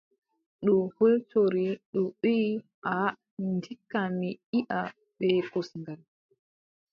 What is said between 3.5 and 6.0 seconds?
ndikka mi iʼa bee kosngal.